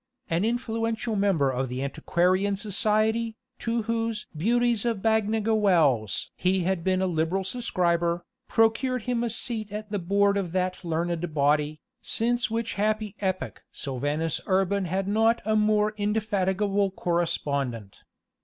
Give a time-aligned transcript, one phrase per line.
[0.31, 6.83] An influential member of the Antiquarian Society, to whose "Beauties of Bagnigge Wells" he had
[6.83, 11.81] been a liberal subscriber, procured him a seat at the board of that learned body,
[12.01, 17.99] since which happy epoch Sylvanus Urban had not a more indefatigable correspondent.